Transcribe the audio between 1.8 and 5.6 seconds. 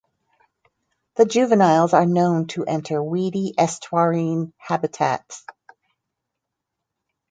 are known to enter weedy estuarine habitats.